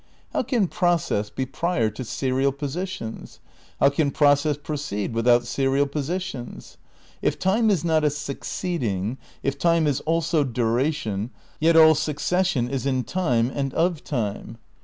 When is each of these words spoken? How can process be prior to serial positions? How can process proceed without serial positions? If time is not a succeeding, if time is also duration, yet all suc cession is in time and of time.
How 0.33 0.41
can 0.41 0.67
process 0.67 1.29
be 1.29 1.45
prior 1.45 1.91
to 1.91 2.03
serial 2.03 2.51
positions? 2.51 3.39
How 3.79 3.89
can 3.89 4.09
process 4.09 4.57
proceed 4.57 5.13
without 5.13 5.45
serial 5.45 5.85
positions? 5.85 6.77
If 7.21 7.37
time 7.37 7.69
is 7.69 7.85
not 7.85 8.03
a 8.03 8.09
succeeding, 8.09 9.19
if 9.43 9.59
time 9.59 9.85
is 9.85 9.99
also 9.99 10.43
duration, 10.43 11.29
yet 11.59 11.75
all 11.75 11.93
suc 11.93 12.19
cession 12.19 12.67
is 12.67 12.87
in 12.87 13.03
time 13.03 13.51
and 13.53 13.75
of 13.75 14.03
time. 14.03 14.57